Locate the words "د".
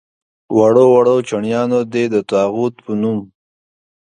2.13-2.15